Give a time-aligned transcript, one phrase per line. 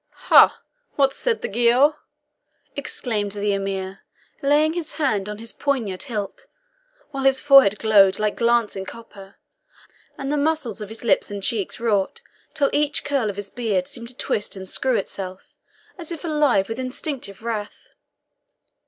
[0.31, 0.63] "Ha!
[0.95, 1.93] what said the Giaour?"
[2.75, 3.99] exclaimed the Emir,
[4.41, 6.47] laying his hand on his poniard hilt,
[7.11, 9.35] while his forehead glowed like glancing copper,
[10.17, 12.23] and the muscles of his lips and cheeks wrought
[12.55, 15.53] till each curl of his beard seemed to twist and screw itself,
[15.99, 17.89] as if alive with instinctive wrath.